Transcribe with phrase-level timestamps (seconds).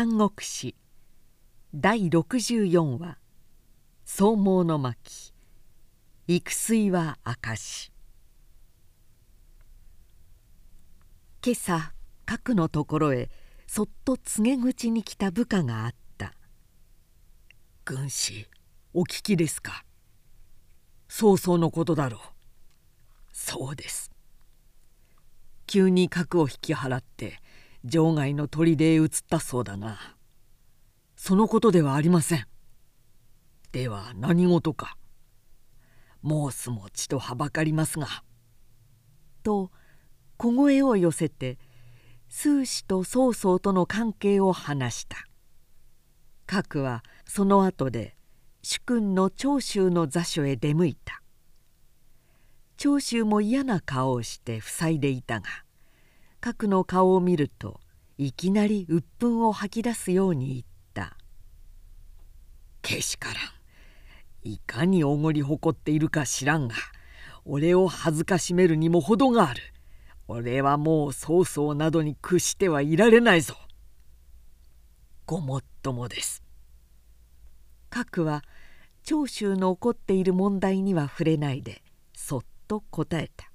[0.00, 0.76] 三国史
[1.74, 3.18] 第64話
[4.06, 5.34] 「草毛の巻。
[6.28, 7.90] 育水は証」
[11.44, 11.92] 今朝
[12.26, 13.28] 核のところへ
[13.66, 16.32] そっと告げ口に来た部下があった
[17.84, 18.46] 「軍師
[18.94, 19.84] お聞きですか？
[21.08, 22.20] 早々のことだろう」
[23.34, 24.12] 「そうです」
[25.66, 27.42] 急に核を引き払って
[27.84, 30.16] 場外の砦へ移ったそうだな
[31.16, 32.46] そのことではありません。
[33.72, 34.96] では何事か。
[36.24, 38.06] 申すもちとはばかりますが。
[39.42, 39.70] と
[40.36, 41.58] 小声を寄せて
[42.28, 45.16] 数子と曹操との関係を話した。
[46.46, 48.16] 核はその後で
[48.62, 51.20] 主君の長州の座所へ出向いた。
[52.76, 55.46] 長州も嫌な顔をして塞いでいたが
[56.40, 57.80] 核の顔を見ると
[58.16, 60.62] いきなり鬱憤を吐き出すように言っ
[60.94, 61.16] た
[62.82, 63.36] 「けしからん。
[64.44, 66.76] いかにおごり誇っているか知らんが
[67.44, 69.62] 俺を恥ずかしめるにも程がある。
[70.28, 73.56] 俺はもう曹操などに屈してはいられないぞ」
[75.26, 76.42] ごもっともです。
[77.90, 78.44] 核は
[79.02, 81.82] 長州の起こっている問題には触れないで
[82.14, 83.50] そっと答えた。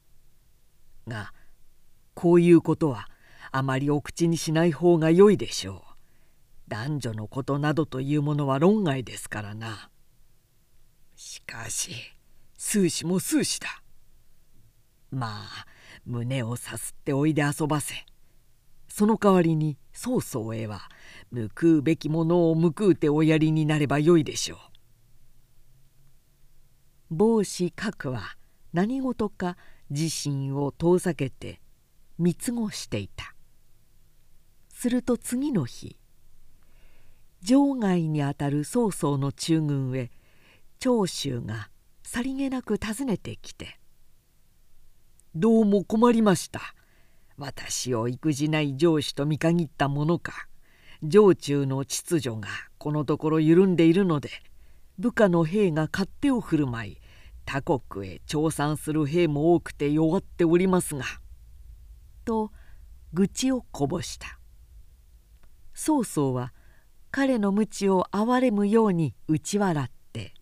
[1.08, 1.34] が
[2.14, 3.10] こういうことは
[3.52, 5.94] あまりお口にしない方がよいでしょう。
[6.68, 9.90] 男女のことなどというものは論外ですからな。
[11.16, 11.92] しかし
[12.58, 13.84] 数子も数子だ。
[15.12, 15.68] まあ
[16.06, 18.06] 胸をさすっておいで遊ばせ。
[18.88, 20.82] その代わりに曹操へは
[21.32, 24.60] 報うべきものを報うておやりになればよいでしょう。
[27.16, 28.38] 帽子核は
[28.72, 29.58] 何事か
[29.90, 31.60] 自身を遠ざけて
[32.20, 33.34] 見過ごしていた。
[34.70, 35.98] すると次の日
[37.42, 40.12] 場外にあたる曹操の中軍へ
[40.80, 41.70] 長州が
[42.04, 43.80] さりげなく訪ねてきて
[45.36, 46.62] 「どうも困りました。
[47.38, 50.48] 私を育児ない上司と見限ったものか。
[51.10, 52.48] 城中の秩序が
[52.78, 54.30] このところ緩んでいるので
[55.00, 56.98] 部下の兵が勝手を振る舞い
[57.46, 61.04] 他国へ調参する兵も多くて弱っておりますが」
[62.24, 62.52] と
[63.14, 64.40] 愚痴をこぼした
[65.74, 66.54] 曹操は
[67.12, 70.34] 彼の無知を憐れむように打ち笑って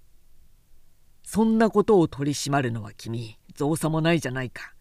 [1.24, 4.74] 「そんなことを取り締まるのは君造作もないじゃないか。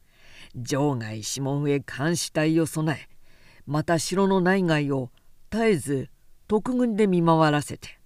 [0.56, 3.08] 場外指紋へ監視隊を備え
[3.66, 5.10] また城の内外を
[5.50, 6.10] 絶えず
[6.48, 8.00] 特軍で見回らせて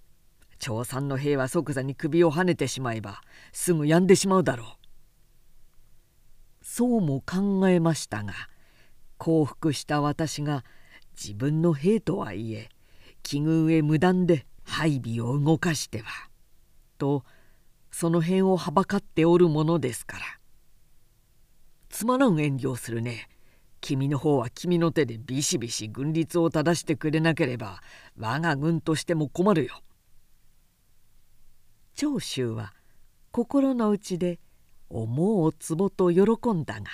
[0.59, 4.67] 長参の兵は即座に首をはねてしまえばすぐ病んでしまうだろう。
[6.61, 8.33] そうも考えましたが
[9.17, 10.63] 降伏した私が
[11.21, 12.69] 自分の兵とはいえ
[13.23, 16.29] 奇遇へ無断で配備を動かしては
[16.97, 17.23] と
[17.91, 20.23] その辺をはばかっておるものですから
[21.89, 23.29] つまらん遠慮するね
[23.81, 27.81] 君の方は君の手でビシビシ軍律を正してくれなければ
[28.17, 29.79] 我が軍としても困るよ。
[31.93, 32.73] 長州は
[33.31, 34.39] 心の内で
[34.89, 36.21] 思うつぼと喜
[36.53, 36.85] んだが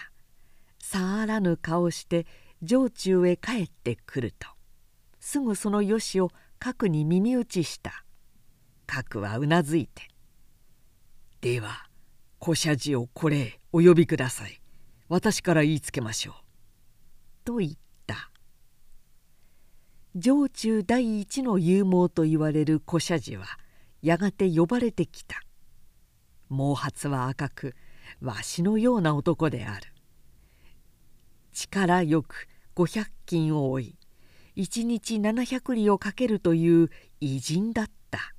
[0.81, 2.25] さあらぬ顔して
[2.65, 4.47] 城中へ帰ってくると。
[5.19, 8.03] すぐそのよしを核に耳打ちした。
[8.87, 10.09] 核はうなずいて
[11.39, 11.87] 「では
[12.39, 14.59] 小社寺をこれへお呼びください。
[15.07, 16.35] 私から言いつけましょう」
[17.45, 17.71] と言っ
[18.05, 18.31] た。
[20.19, 23.45] 城中第一の勇猛と言われる小社寺は
[24.01, 25.41] やがて呼ばれてきた。
[26.49, 27.75] 毛髪は赤く
[28.19, 29.87] わしのような男である。
[31.51, 33.95] 力よく500斤を追い。
[34.55, 36.89] 1日700里をかけるという
[37.19, 38.33] 偉人だった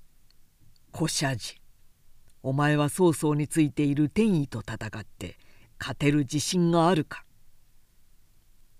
[0.92, 1.60] 「小社寺。
[2.42, 5.38] お前は曹操についている天意と戦って
[5.80, 7.24] 勝てる自信があるか?」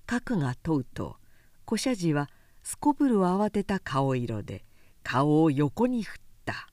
[0.06, 1.16] 核が問うと
[1.64, 2.31] 小社寺は
[2.62, 4.64] すこぶる慌てた顔色で
[5.02, 6.69] 顔を横に振った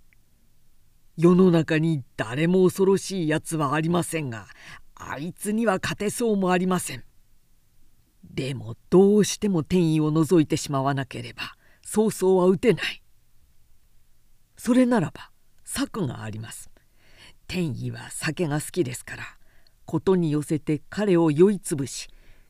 [1.16, 4.46] 「世の中に誰も恐ろしいやつはありませんが
[5.08, 7.04] あいつには勝てそうもありません。
[8.22, 13.02] でもどうしても天意を除いてしまわなければ曹操は撃てない。
[14.56, 15.30] それならば
[15.64, 16.70] 策があります。
[17.46, 19.24] 天意は酒が好きですから
[19.84, 22.08] ことに寄せて彼を酔いつぶし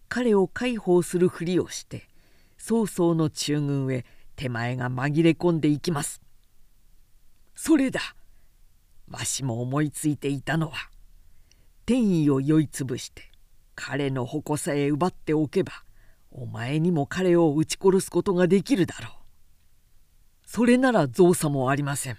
[0.09, 2.09] 彼を介抱するふりをして
[2.59, 4.05] 曹操の中軍へ
[4.37, 6.21] 手前が紛れ込んでいきます。
[7.55, 8.01] それだ
[9.09, 10.91] わしも思いついていたのは
[11.91, 13.33] 天意を酔いつぶして
[13.75, 15.73] 彼の矛さえ奪っておけば
[16.31, 19.13] お前にも彼を撃ち殺すことができるだろう。
[20.47, 22.19] それなら造作もありません。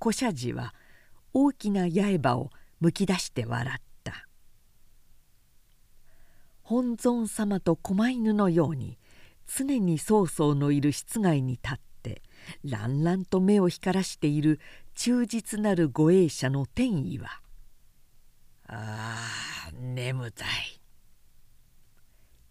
[0.00, 0.74] 小社寺は
[1.32, 2.50] 大きな刃を
[2.80, 4.26] むき出して笑った。
[6.62, 8.98] 本尊様と狛犬のように
[9.46, 12.22] 常に曹操のいる室外に立って
[12.64, 14.58] 乱々と目を光らしている
[14.96, 17.42] 忠実なる護衛者の天意は
[18.68, 19.16] 「あ
[19.68, 20.48] あ眠たい」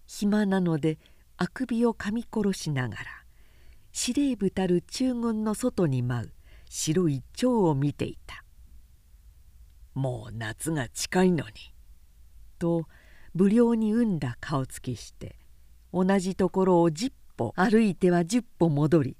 [0.07, 0.97] 暇なので
[1.37, 3.03] あくびをかみ殺しながら
[3.91, 6.33] 司令部たる中軍の外に舞う
[6.69, 8.43] 白い蝶を見ていた
[9.93, 11.53] 「もう夏が近いのに」
[12.59, 12.87] と
[13.35, 15.37] 不良に産んだ顔つきして
[15.91, 19.17] 同じところを10歩歩いては10歩戻り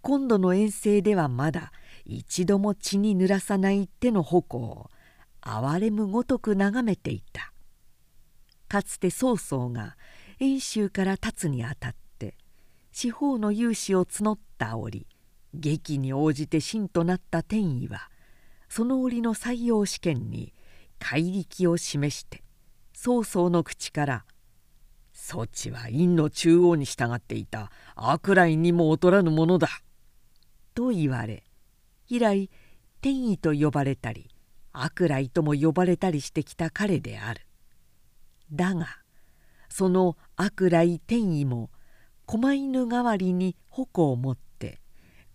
[0.00, 1.72] 今度の遠征ではまだ
[2.04, 4.90] 一度も血に濡らさない手の矛を
[5.42, 7.52] 哀れむごとく眺めていた。
[8.68, 9.96] かつて曹操が
[10.38, 12.36] 遠州から立つにあたって
[12.90, 15.06] 四方の勇士を募った折
[15.52, 18.08] 劇に応じて真となった天意は
[18.70, 20.54] その折の採用試験に
[20.98, 22.42] 怪力を示して
[22.94, 24.24] 曹操の口から
[25.12, 27.70] 「そちは陰の中央に従っていた。
[27.94, 29.68] 悪来にも劣らぬものだ」
[30.74, 31.44] と言われ
[32.08, 32.48] 以来
[33.02, 34.31] 天意と呼ばれたり
[34.72, 37.46] 悪来とも呼ばれたりしてきた彼である。
[38.52, 38.86] だが
[39.68, 41.70] その悪来天意も
[42.26, 44.80] 狛犬代わりに矛を持って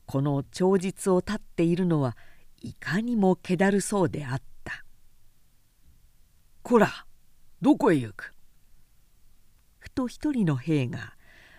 [0.05, 2.15] この長実を立っているのは
[2.61, 4.85] いかにも気だるそうであった
[6.63, 7.05] 「こら
[7.61, 8.33] どこへ行く?」
[9.79, 11.15] ふと一人の兵が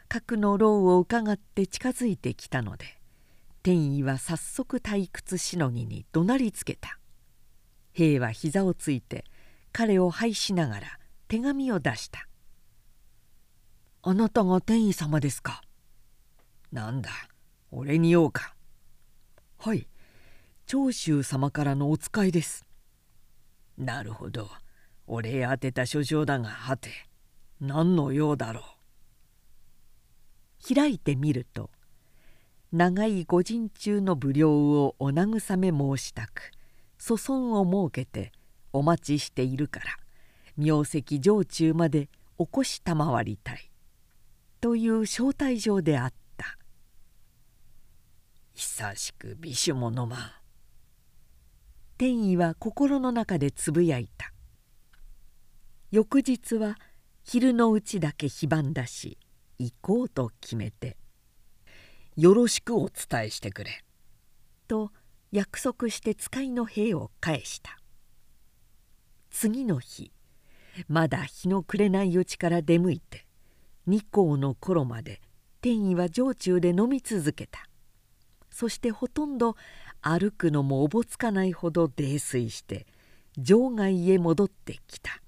[0.09, 3.01] 核の牢をうかがって近づいてきたので
[3.63, 6.99] 天意は早速退屈しのぎに怒鳴りつけた
[7.99, 9.25] 兵は膝をついて
[9.73, 10.87] 彼を拝しながら
[11.27, 12.29] 手紙を出した
[14.03, 15.62] 「あなたが天意様ですか?」
[16.71, 17.11] 「なんだ？
[17.73, 18.55] 俺に言おうか」
[19.59, 19.89] 「はい。
[20.67, 22.65] 長州様からのお使いです」
[23.77, 24.49] 「なるほど。
[25.09, 26.91] 俺へ宛てた書状だがはて。
[27.61, 28.65] 何の用だろう」
[30.75, 31.71] 開いてみると
[32.71, 36.53] 長い御陣中の不良をお慰め申したく
[36.99, 38.33] 祖孫を設けて
[38.73, 39.87] お待ちしているから
[40.56, 42.09] 名跡城中まで
[42.39, 43.71] 起こしたまわりたい」
[44.61, 46.59] という招待状であった。
[48.55, 50.33] 久しく美酒も飲まん。
[51.97, 54.33] 天意は心の中でつぶやいた。
[55.91, 56.77] 翌日は
[57.25, 59.17] 昼のうちだけ非番だし
[59.59, 60.97] 行こうと決めて
[62.17, 63.85] 「よろしくお伝えしてくれ」
[64.69, 64.93] と
[65.31, 67.79] 約束して使いの兵を返した。
[69.31, 70.11] 次の日
[70.89, 73.27] まだ日の暮れないうちから出向いて
[73.87, 75.21] 二光の頃まで
[75.61, 77.69] 天意は城中で飲み続けた。
[78.51, 79.57] そしてほとんど
[80.01, 82.87] 歩くのもおぼつかないほど泥酔して
[83.43, 85.23] 城外へ戻ってきた。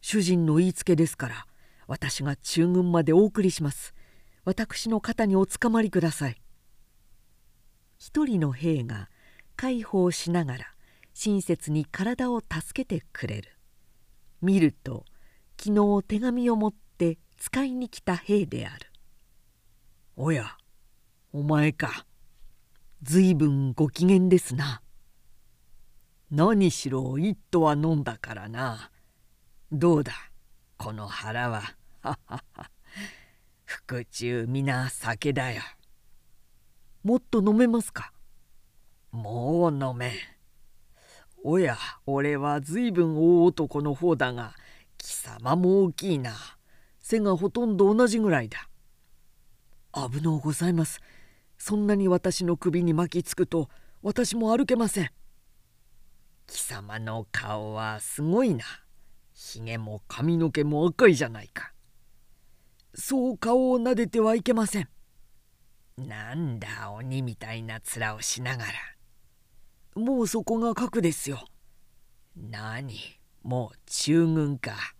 [0.00, 1.46] 主人の言いつけですから
[1.86, 3.94] 私が中軍までお送りします。
[4.44, 6.41] 私の肩におつかまりください。
[8.04, 9.08] 一人の兵が
[9.54, 10.66] 介抱しながら
[11.14, 13.56] 親切に体を助けてくれる。
[14.40, 15.04] 見ると
[15.56, 18.88] 昨日手紙を持って使いに来た兵である
[20.18, 20.56] 「おや
[21.32, 22.04] お前か。
[23.04, 24.82] 随分ご機嫌ですな」
[26.28, 28.90] 何しろ一斗は飲んだからな。
[29.70, 30.12] どうだ
[30.76, 31.62] この腹は
[32.00, 32.70] ははは。
[33.86, 35.62] 腹中皆酒だよ。
[37.02, 38.12] もっと飲めますか？
[39.10, 40.12] もう飲めん。
[41.44, 44.54] おや俺は随分大男の方だが
[44.98, 46.32] 貴様も大きいな。
[47.00, 48.68] 背がほとんど同じぐらいだ。
[49.92, 51.00] 危のうございます。
[51.58, 53.68] そんなに私の首に巻きつくと
[54.02, 55.10] 私も歩けません。
[56.46, 58.64] 貴様の顔はすごいな。
[59.34, 61.72] ひげも髪の毛も赤いじゃないか。
[62.94, 64.88] そう顔を撫でてはいけません。
[65.98, 68.72] なんだ鬼みたいな面をしながら
[69.94, 71.44] もうそこが核ですよ。
[72.34, 72.98] 何？
[73.42, 74.94] もう中軍か。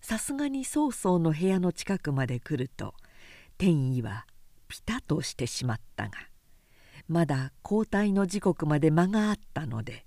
[0.00, 2.94] さすがに曹操の部屋の近くまで来ると
[3.58, 4.26] 天意は
[4.68, 6.12] ピタとしてしまったが
[7.08, 10.06] まだ交代の時刻まで間があったので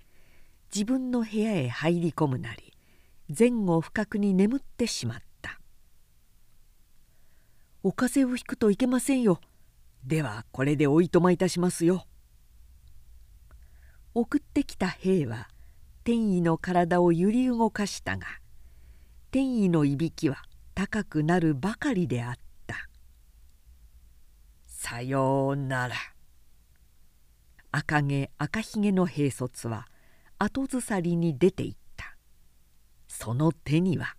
[0.74, 2.72] 自分の部屋へ入り込むなり
[3.38, 5.24] 前後不覚に眠ってしまった
[7.84, 9.40] 「お風邪をひくといけませんよ。
[10.04, 12.06] ではこれでおいとまいたしますよ」
[14.14, 15.48] 送ってきた兵は
[16.04, 18.26] 天意の体を揺り動かしたが
[19.30, 20.42] 天意のいびきは
[20.74, 22.34] 高くなるばかりであっ
[22.66, 22.88] た。
[24.66, 25.94] さようなら。
[27.70, 29.86] 赤毛赤ひげの兵卒は
[30.38, 32.16] 後ずさりに出て行った。
[33.08, 34.16] その手には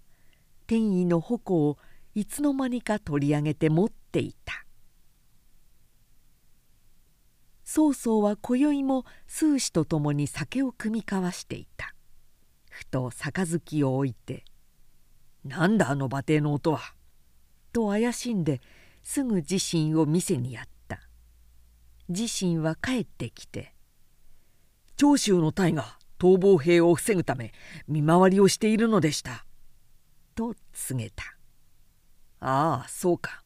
[0.65, 1.77] 天意の矛を
[2.15, 4.65] いつの間にか取り上げて持っていた。
[7.63, 11.95] 曹操は今宵も数子と共に酒を酌み交わしていた。
[12.69, 14.45] ふと杯を置いて
[15.43, 16.93] 「なんだあの馬蹄の音は」
[17.73, 18.61] と怪しんで
[19.01, 20.99] すぐ自身を店にやった。
[22.09, 23.73] 自身は帰ってきて
[24.97, 27.53] 「長州の隊が逃亡兵を防ぐため
[27.87, 29.47] 見回りをしているのでした」
[30.35, 31.23] と告げた
[32.45, 33.43] 「ああそうか」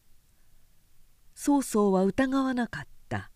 [1.34, 3.30] 曹操は疑わなかった。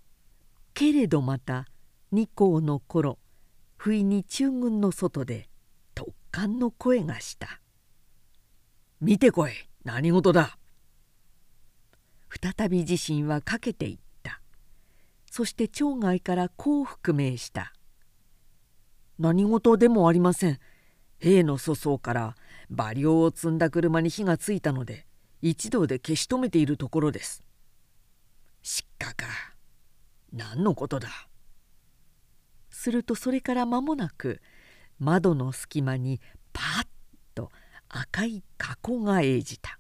[0.75, 1.67] けれどまた
[2.11, 3.19] 二皇の頃
[3.77, 5.49] 不意に中軍の外で
[5.95, 7.61] 突貫の声がした
[9.01, 9.53] 「見てこい
[9.85, 10.59] 何事だ」
[12.57, 14.41] 再び自身はかけていった。
[15.31, 17.73] そして町外からこう覆命した
[19.19, 20.59] 「何事でもありません。
[21.19, 22.37] 兵の粗相から
[22.69, 25.07] 馬両を積んだ車に火がついたので
[25.43, 27.43] 一同で消し止めているところです」
[28.63, 29.27] 失火か
[30.33, 31.09] 何のことだ？
[32.71, 34.41] するとそれから間もなく
[34.99, 36.21] 窓の隙間に
[36.53, 36.87] パッ
[37.35, 37.51] と
[37.89, 39.79] 赤い加工が映じた。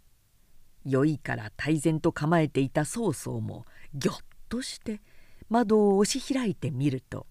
[0.84, 3.64] 酔いから泰然と構えていた曹操も
[3.94, 4.16] ぎょっ
[4.48, 5.00] として
[5.48, 7.28] 窓を押し開いてみると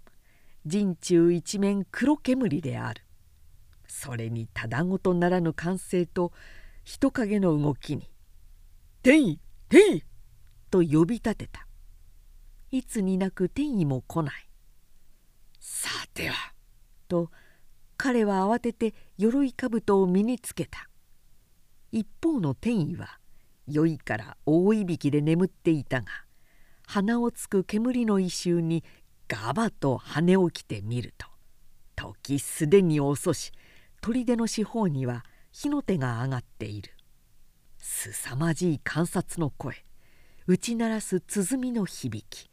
[0.66, 3.04] 陣中一面黒煙である。
[3.88, 6.32] それにただごとならぬ歓声と
[6.86, 8.10] 人影の動きに
[9.04, 10.04] 「天意天意!」
[10.70, 11.68] と呼び立てた。
[12.70, 14.50] いつになく天意も来ない。
[15.60, 16.54] さては。
[17.08, 17.32] と
[17.98, 20.88] 彼は慌てて鎧兜を身につけた。
[21.92, 23.20] 一方の天意は
[23.68, 26.08] 酔いから大いびきで眠っていたが
[26.88, 28.84] 鼻をつく煙の異臭に
[29.28, 31.28] ガバと羽を着てみると
[31.96, 33.52] 時すでに遅し
[34.02, 36.94] 砦の四方には火の手が上がっている
[37.84, 39.84] すさまじい観察の声。
[40.46, 42.50] 打ち鳴らす鼓の響き。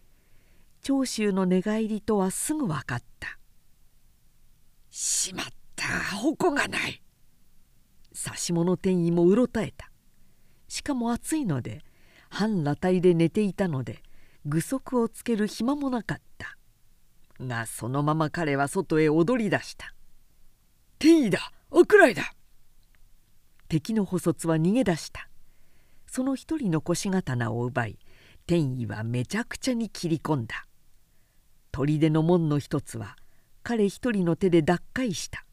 [0.83, 3.39] 長州の寝返りとはすぐ分かった
[4.89, 7.03] 「しまった矛がない」
[8.15, 9.91] 指物店員もうろたえた。
[10.67, 11.83] しかも暑いので
[12.31, 14.03] 半裸体で寝ていたので
[14.47, 16.57] 具足をつける暇もなかった。
[17.41, 19.95] がそのまま彼は外へ踊り出した
[20.99, 22.33] 「天意だ悪来だ!」
[23.69, 25.29] 敵の補卒は逃げ出した。
[26.07, 27.99] その一人の腰刀を奪い
[28.47, 30.67] 天意はめちゃくちゃに切り込んだ。
[31.71, 33.17] 砦の門の一つは
[33.63, 35.45] 彼一人の手で奪回した。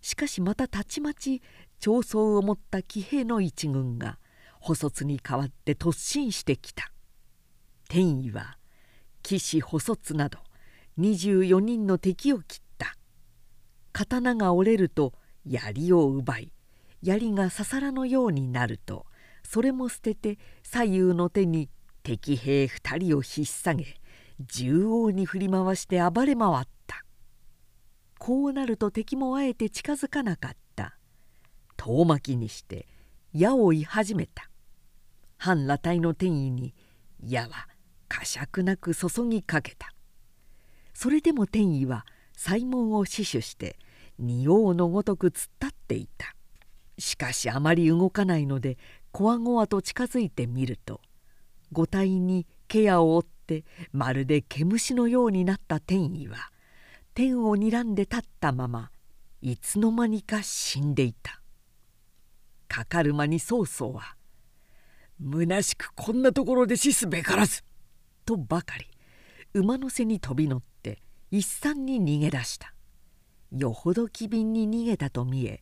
[0.00, 1.42] しかしまたたちまち
[1.78, 4.18] 長宗を持った騎兵の一軍が
[4.58, 6.90] 補卒に代わって突進してきた。
[7.88, 8.56] 天意は
[9.22, 10.38] 騎士補卒など
[10.98, 12.96] 24人の敵を切った。
[13.92, 15.12] 刀が折れると
[15.44, 16.52] 槍を奪い
[17.02, 19.06] 槍がささらのようになると
[19.42, 21.68] それも捨てて左右の手に
[22.02, 24.02] 敵兵2人を引っ提げ
[24.46, 27.04] 縦横に振り回して暴れ回った。
[28.18, 30.96] こうなると敵もあえて近づかなかった。
[31.76, 32.86] 遠巻きにして
[33.32, 34.48] 矢を射始めた。
[35.38, 36.74] 半裸体の転移に
[37.24, 37.68] 矢は
[38.08, 39.92] 呵責なく注ぎかけた。
[40.94, 42.06] それでも天意は
[42.36, 43.76] 西門を死守して
[44.18, 46.34] 仁王のごとく突っ立っていた。
[47.02, 48.78] しかしあまり動かないので
[49.10, 51.00] こわごわと近づいてみると
[51.72, 56.52] 五体にケアを負ってまるで毛虫のようになった天意は
[57.12, 58.90] 天を睨んで立ったまま
[59.42, 61.40] いつの間にか死んでいた。
[62.68, 64.16] かかる間に曹操は
[65.20, 67.64] 「虚しくこんなところで死すべからず」
[68.24, 68.86] とばかり
[69.52, 72.72] 馬の背に飛び乗って一山に逃げ出した。
[73.50, 75.60] よほど機敏に逃げたと見え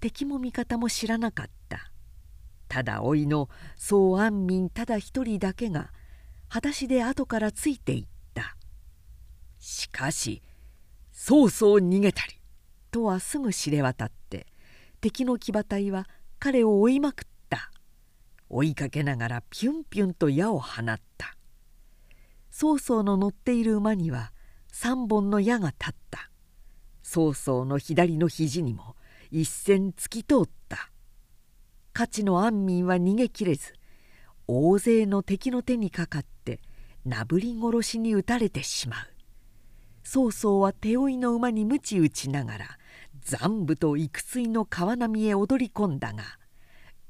[0.00, 1.90] 敵も味方も知らなかった。
[2.68, 5.90] ただ老いの宋安民ただ一人だけが
[6.48, 8.56] 裸足で後からついていった。
[9.58, 10.42] しかし
[11.12, 12.34] 曹操逃げたり
[12.90, 14.46] とはすぐ知れ渡って
[15.00, 16.06] 敵の騎馬隊は
[16.38, 17.70] 彼を追いまくった。
[18.50, 21.36] 追いかけながらピュンピュンと矢を放った。
[22.50, 24.32] 曹操の乗っている馬には
[24.72, 26.30] 3本の矢が立った。
[27.02, 28.96] 曹操の左の肘にも
[29.30, 30.90] 一線突き通った。
[31.92, 33.74] 価値の安民は逃げきれず
[34.46, 36.60] 大勢の敵の手にかかって
[37.04, 39.06] なぶり殺しに撃たれてしまう。
[40.04, 42.66] 曹操は手負いの馬に鞭打ちながら
[43.20, 46.22] 残部と幾水の川波へ踊り込んだが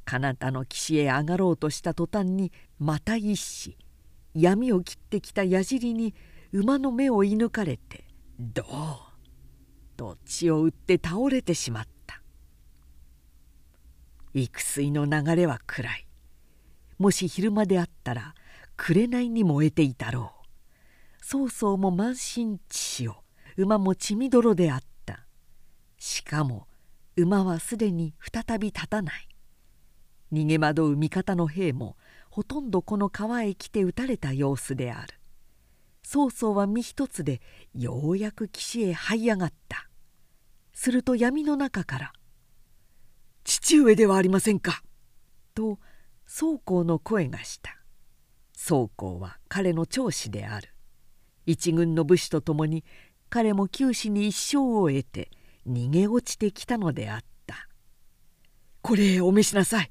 [0.04, 3.76] 彼方の岸へ上がろうとした途端にまた一子
[4.34, 6.14] 闇を切ってきた矢尻に
[6.50, 8.04] 馬の目を射抜かれて
[8.40, 8.96] ドー
[9.96, 11.97] と血を打って倒れてしまった。
[14.34, 16.06] 幾水の流れは暗い。
[16.98, 18.34] もし昼間であったら
[18.76, 21.24] 紅に燃えていたろう。
[21.24, 23.22] 曹操も満身血潮
[23.56, 25.26] 馬も血みどろであった。
[25.98, 26.68] しかも
[27.16, 29.28] 馬はすでに再び立たない。
[30.32, 31.96] 逃げ惑う味方の兵も
[32.30, 35.14] ほとんどこの川へ来て撃たれた様子である。
[36.02, 37.40] 曹操は身一つで
[37.74, 39.88] ようやく岸へ這い上がった。
[40.72, 42.12] すると闇の中から
[43.48, 44.82] 「父上ではありませんか」
[45.56, 45.78] と
[46.26, 47.78] 宗公の声がした。
[48.54, 50.68] 宗公は彼の長子である。
[51.46, 52.84] 一軍の武士と共に
[53.30, 55.30] 彼も九死に一生を得て
[55.66, 57.68] 逃げ落ちてきたのであった
[58.82, 59.90] 「これお召しなさい」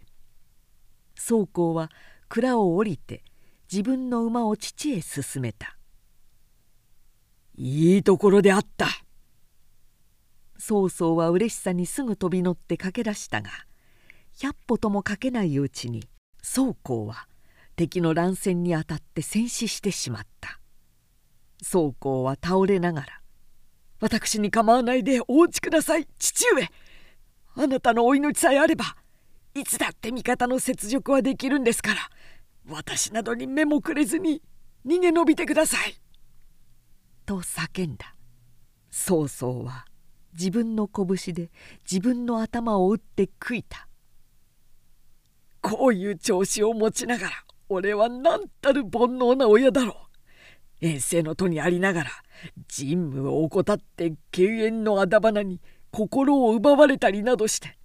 [1.18, 1.90] 宗公は
[2.30, 3.24] 蔵を降りて
[3.72, 5.80] 自分の馬を父へ進めた
[7.58, 8.88] 「いいところであった」
[10.58, 13.50] 曹操は嬉しさにすぐ飛び乗って駆け出したが
[14.40, 16.08] 百歩ともかけないうちに
[16.42, 17.28] 宗公は
[17.76, 20.60] 敵の乱戦にあたって戦死してしまった。
[21.62, 23.22] 宗公は倒れながら
[24.00, 26.70] 「私に構わないでお待ちください父上。
[27.56, 28.96] あなたのお命さえあれば
[29.56, 32.00] いつだって味方の雪辱はできるんですから
[32.70, 34.44] 私などに目もくれずに
[34.86, 36.00] 逃げ延びてください」
[37.26, 38.16] と叫んだ。
[38.92, 39.87] 曹操は
[40.38, 41.50] 自分の拳で
[41.90, 43.88] 自分の頭を打って悔いた。
[45.62, 47.32] こういう調子を持ちながら
[47.70, 49.96] 俺は何たる煩悩な親だろう。
[50.80, 52.12] 遠征の徒にありながら
[52.70, 57.76] 任務を怠って敬遠のあだ花に心を奪われたりなどして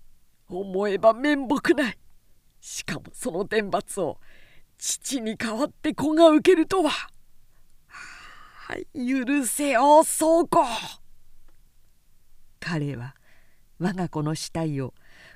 [0.49, 1.99] 思えば面目ない。
[2.61, 4.19] しかもその天罰を
[4.77, 6.91] 父に代わって子が受けるとは。
[8.95, 10.65] 許せよ倉庫
[12.65, 13.17] 彼は
[13.81, 14.95] 我が子の死体を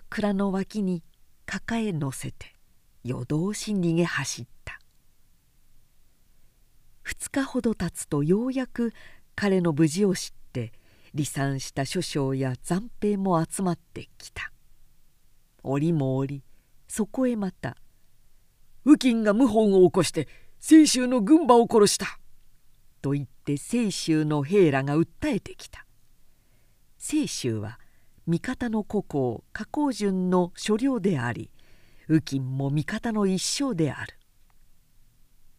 [0.08, 1.02] 蔵の脇に
[1.44, 2.54] 抱え乗せて
[3.02, 4.78] 夜通し逃げ走った。
[7.04, 8.92] 2日ほど経つとようやく
[9.34, 10.72] 彼の無事を知って
[11.14, 14.52] 離散した諸将や残兵も集まってきた。
[15.64, 16.44] 折も折
[16.86, 17.76] そこへまた
[18.86, 20.28] 「右近が謀反を起こして
[20.60, 22.20] 清州の軍馬を殺した」
[23.02, 25.85] と言って清州の兵らが訴えてきた。
[26.98, 27.78] 清州は
[28.26, 31.50] 味方の故郷加工順の所領であり
[32.08, 34.18] 右近も味方の一生である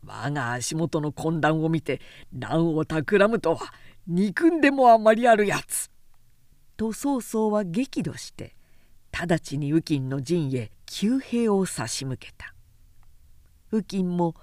[0.05, 2.01] 我が足元の混乱を見て
[2.33, 3.73] 乱を企むとは
[4.07, 5.91] 憎んでもあまりあるやつ。
[6.77, 8.55] と曹操は激怒して
[9.11, 12.53] 直ちに右近の陣へ急兵を差し向けた
[13.71, 14.35] 右近も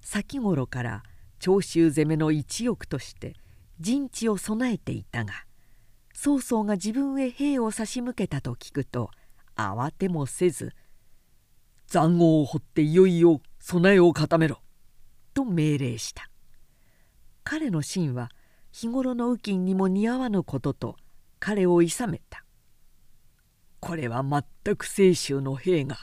[0.00, 1.02] 先頃から
[1.38, 3.34] 長州攻めの一翼として
[3.80, 5.32] 陣地を備えていたが
[6.20, 9.12] 曹操が自分へ兵を差し向けたと聞くと
[9.54, 10.74] 慌てもせず
[11.86, 14.60] 「塹壕を掘っていよいよ備えを固めろ」
[15.32, 16.28] と命令した。
[17.44, 18.32] 彼の真は
[18.72, 20.96] 日頃の右近にも似合わぬことと
[21.38, 22.44] 彼をいさめた
[23.78, 25.98] これは全く清州の兵が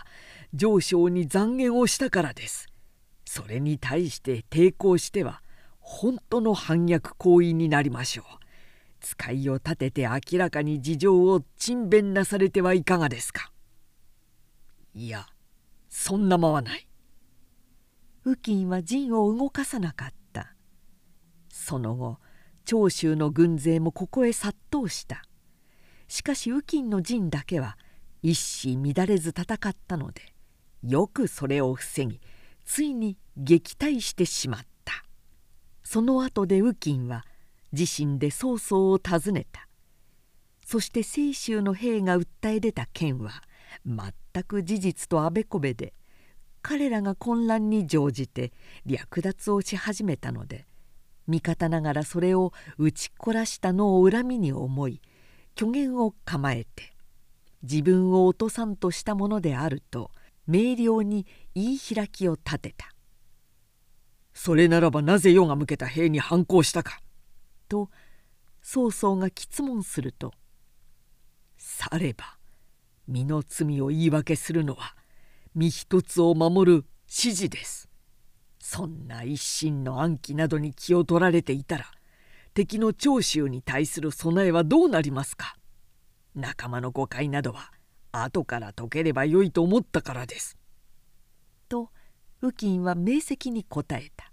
[0.54, 2.68] 上昇に残言をしたからです。
[3.26, 5.44] それに対して抵抗しては
[5.82, 8.45] 本当の反逆行為になりましょう。
[9.06, 13.52] 使いを立てて明らかに事情を陳弁なされてはいかがですか？
[14.96, 15.28] いや
[15.90, 16.88] そんな間はない。
[18.26, 20.56] 右近は陣を動かさなかった。
[21.50, 22.18] その後
[22.66, 25.22] 長州の軍勢もここへ殺到した。
[26.08, 27.78] しかし右近の陣だけは
[28.24, 30.34] 一糸乱れず戦ったので
[30.82, 32.20] よくそれを防ぎ
[32.66, 35.06] ついに撃退してしまった。
[35.84, 37.24] その後で右近は
[37.78, 39.68] 自身で曹操を訪ねた。
[40.66, 43.44] そして清州の兵が訴え出た件は
[43.86, 45.94] 全く事実とあべこべで
[46.64, 48.52] 彼らが混乱に乗じて
[48.88, 50.66] 略奪をし始めたので
[51.28, 55.02] 味方ながらそれを打ちこらしたのを恨みに思い
[55.56, 56.96] 虚言を構えて
[57.62, 60.10] 自分を落とさんとしたものであると
[60.48, 62.92] 明瞭に言い開きを立てた
[64.34, 67.00] 「それならばなぜ世が向けた兵に反抗したか」
[67.68, 67.90] と
[68.62, 70.34] 曹操が詰問すると
[71.58, 72.38] 「されば
[73.08, 74.96] 身の罪を言い訳するのは
[75.54, 77.90] 身一つを守る指示です」
[78.60, 81.86] そんな一心の暗記などに気を取られていたら
[82.56, 85.58] 敵の長州に対する備えはどうなりますか。
[86.34, 87.72] 仲間の誤解などは
[88.12, 90.58] 後から解ければよいと思ったからです」
[91.70, 91.92] と
[92.42, 94.32] 右近は明晰に答えた。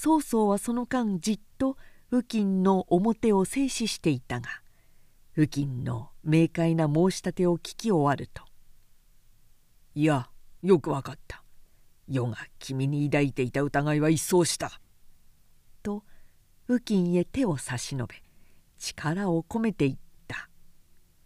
[0.00, 1.76] 曹操はその間じっと
[2.12, 4.48] 右近の表を静止していたが
[5.34, 8.44] 右近の明快な申し立てを聞き終わると
[9.96, 10.30] 「いや
[10.62, 11.42] よくわかった。
[12.08, 14.80] 余が君に抱いていた疑いは一掃した」
[15.82, 16.04] と
[16.68, 18.22] 右近へ手を差し伸べ
[18.78, 20.48] 力を込めて言った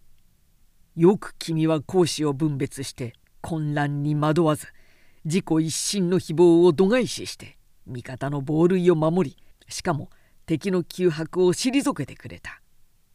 [0.96, 4.68] 「よく君は講師を分別して混乱に惑わず
[5.26, 9.36] 自己一心の誹謗を度外視して味方の防塁を守り
[9.68, 10.10] しかも
[10.46, 12.62] 敵の窮迫を退けてくれた。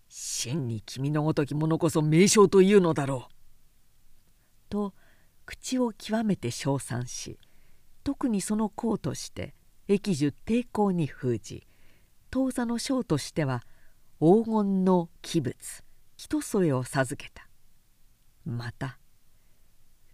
[0.10, 3.34] 真に君のごとき者こそ名将というのだろう」
[4.70, 4.94] と
[5.46, 7.40] 口を極めて称賛し
[8.04, 9.54] 特にその功として
[9.88, 11.68] 益寿抵抗に封じ
[12.30, 13.64] 当座の将としては
[14.20, 15.56] 黄金の器物
[16.18, 17.48] 一添えを授けた。
[18.44, 18.98] また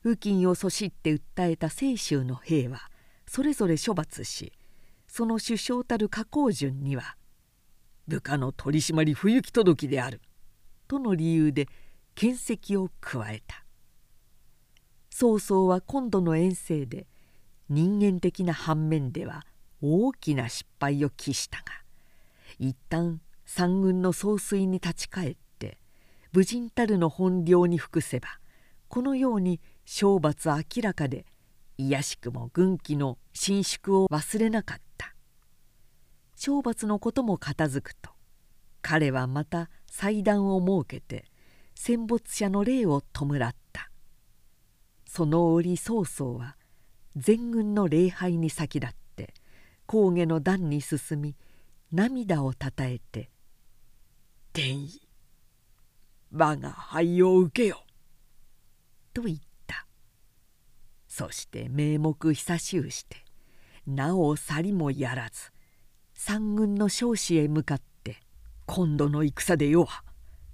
[0.04, 2.90] 右近をそしって訴えた清州の兵は
[3.34, 4.54] それぞれ処罰し
[5.08, 7.18] その首相たる加工順には
[8.08, 10.22] 「部下の取締り不行き届きである」
[10.88, 11.68] との理由で
[12.14, 13.66] 検責を加えた。
[15.10, 17.08] 曹操は今度の遠征で
[17.70, 19.44] 人間的な反面では
[19.82, 21.66] 大きな失敗を期したが
[22.60, 25.80] 一旦三軍の総帥に立ち返って
[26.34, 28.28] 武人たるの本領に服せば
[28.90, 31.26] このように懲罰明らかで
[31.78, 35.16] いやしくも軍紀の伸縮を忘れなかった。
[36.38, 38.12] 懲罰のことも片付くと
[38.82, 41.26] 彼はまた祭壇を設けて
[41.74, 43.90] 戦没者の霊を弔った。
[45.08, 46.58] その折曹操は
[47.16, 49.34] 全軍の礼拝に先立って
[49.86, 51.36] 高下の段に進み
[51.92, 53.30] 涙をたたえて
[54.54, 55.08] 「天意
[56.32, 57.84] 我が灰を受けよ」
[59.14, 59.53] と言った。
[61.16, 63.18] そして名目久しゅうして
[63.86, 65.52] なお去りもやらず
[66.16, 68.18] 三軍の少子へ向かって
[68.66, 70.04] 今度の戦で世は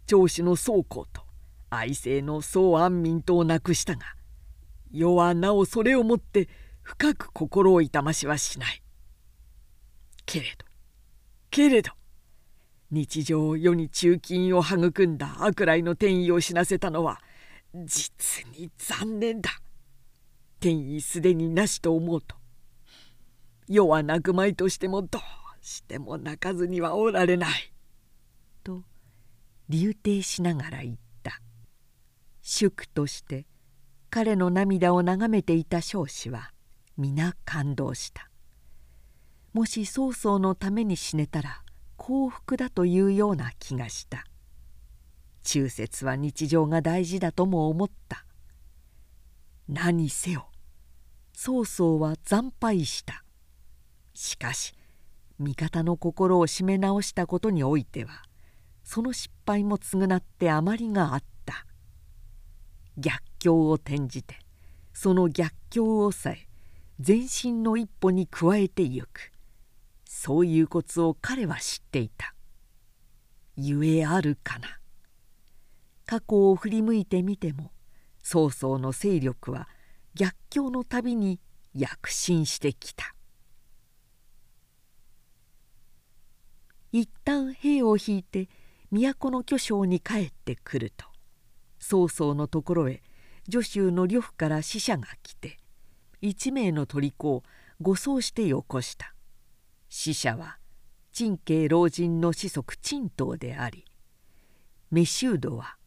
[0.05, 1.21] 長子の宗公と
[1.69, 4.01] 愛政の宋安民とを亡くしたが
[4.91, 6.49] 世はなおそれをもって
[6.81, 8.83] 深く心を痛ましはしない。
[10.25, 10.65] けれど
[11.51, 11.93] けれど
[12.91, 17.21] 日常世に忠勤を育んだ悪来の天意を死なせたのは
[17.73, 19.51] 実に残念だ。
[20.59, 22.35] 天意すでになしと思うと。
[23.67, 25.21] 世は泣くまいとしてもどう
[25.61, 27.71] しても泣かずにはおられない」
[28.63, 28.83] と
[29.69, 31.41] 流呈しながら言った。
[32.41, 33.45] 祝として
[34.09, 36.51] 彼の涙を眺めていた少子は
[36.97, 38.29] 皆感動した。
[39.53, 41.63] もし曹操のために死ねたら
[41.95, 44.25] 幸福だというような気がした。
[45.43, 48.25] 忠節は日常が大事だとも思った。
[49.71, 50.49] 何せよ。
[51.31, 53.23] 曹操は惨敗した。
[54.15, 54.73] しかし
[55.37, 58.23] 味方の心を締め直したことにおいては
[58.83, 61.67] その失敗も償って余りがあった。
[62.97, 64.39] 逆境を転じて
[64.91, 66.47] その逆境をさえ
[67.07, 69.31] 前進の一歩に加えてゆく。
[70.03, 72.33] そういうコツを彼は知っていた。
[73.55, 74.79] ゆえあるかな。
[76.07, 77.71] 過去を振り向いてみても
[78.31, 79.67] 曹操の勢力は
[80.13, 81.39] 逆境のたびに
[81.73, 83.15] 躍進してきた。
[86.91, 88.47] 一旦兵を引いて
[88.91, 91.07] 都の巨匠に帰ってくると
[91.79, 93.01] 曹操のところへ
[93.51, 95.57] 助手の呂布から使者が来て
[96.21, 97.43] 一名の虜を
[97.81, 99.15] 護送してよこした。
[99.89, 100.59] 使者は
[101.11, 103.85] 陳慶老人の子息陳東であり
[104.91, 105.77] メシュードは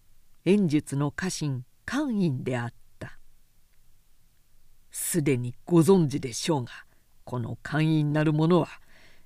[0.44, 3.18] 演術の家臣寛院であった。
[4.90, 6.72] すでにご存知でしょうが
[7.24, 8.68] この寛院なる者は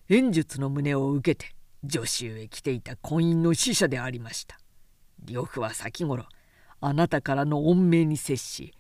[0.09, 1.55] 演術の旨を受けて
[1.89, 4.59] 助手へ来ていた婚姻の使者でありました。
[5.25, 6.27] 呂布は先頃
[6.81, 8.75] あなたからの恩命に接し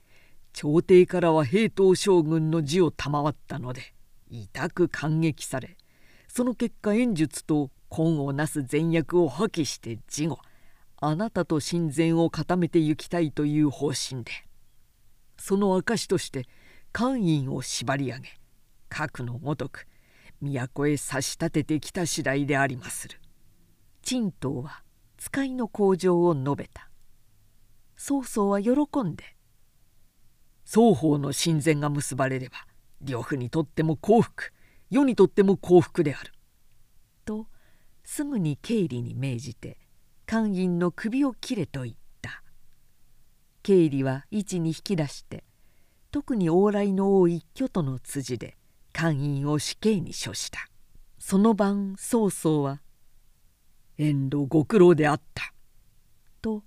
[0.53, 3.95] 朝廷からは平等将軍の字を賜ったので
[4.31, 5.77] 痛く感激され
[6.29, 10.39] その結果演術と根をなす善悪を破棄して事後
[10.98, 14.32] あなたと親善を固めてゆきたいという方針で
[15.38, 16.46] その証として
[16.92, 18.28] 官員を縛り上げ
[18.88, 19.87] 核のごとく
[20.40, 23.20] 都へ差し立ててきた次第でありまする。
[24.02, 24.82] 陳東は
[25.18, 26.88] 使いの向上を述べた
[27.96, 29.24] 曹操は喜んで
[30.64, 32.66] 双方の親善が結ばれれば
[33.02, 34.52] 呂布にとっても幸福
[34.90, 36.32] 世にとっても幸福である。
[37.24, 37.46] と
[38.04, 39.78] すぐに経理に命じて
[40.27, 42.43] 寛院の首を切れと言った。
[43.62, 45.45] 経理は位置に引き出して
[46.11, 48.57] 特に往来の多い巨都の辻で
[48.93, 50.69] 寛院を死刑に処した。
[51.19, 52.81] その晩曹操は
[53.99, 55.53] 「遠路ご苦労であった」
[56.43, 56.65] と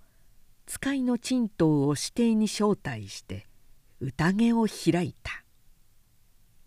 [0.66, 3.48] 使いの陳頭を指定に招待して
[4.00, 5.44] 宴を開いた。